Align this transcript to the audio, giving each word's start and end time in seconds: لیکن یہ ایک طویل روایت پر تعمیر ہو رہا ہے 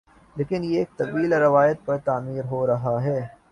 لیکن 0.35 0.63
یہ 0.63 0.77
ایک 0.79 0.97
طویل 0.97 1.33
روایت 1.35 1.85
پر 1.85 1.97
تعمیر 2.05 2.45
ہو 2.51 2.65
رہا 2.67 2.95
ہے 3.03 3.19